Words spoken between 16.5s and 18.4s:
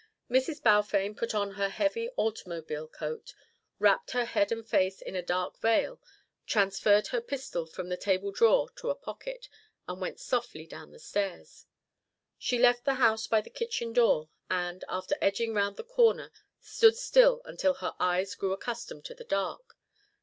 stood still until her eyes